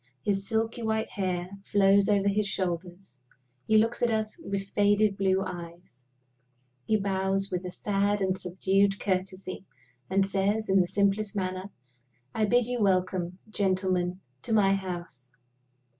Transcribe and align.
His 0.23 0.47
silky 0.47 0.81
white 0.81 1.09
hair 1.09 1.47
flows 1.63 2.09
over 2.09 2.27
his 2.27 2.47
shoulders; 2.47 3.21
he 3.65 3.77
looks 3.77 4.01
at 4.01 4.09
us 4.09 4.35
with 4.39 4.67
faded 4.69 5.15
blue 5.15 5.43
eyes; 5.43 6.07
he 6.87 6.97
bows 6.97 7.51
with 7.51 7.63
a 7.65 7.69
sad 7.69 8.19
and 8.19 8.35
subdued 8.35 8.99
courtesy, 8.99 9.63
and 10.09 10.25
says, 10.25 10.69
in 10.69 10.81
the 10.81 10.87
simplest 10.87 11.35
manner, 11.35 11.69
"I 12.33 12.45
bid 12.45 12.65
you 12.65 12.81
welcome, 12.81 13.37
gentlemen, 13.51 14.19
to 14.41 14.51
my 14.53 14.73
house." 14.73 15.31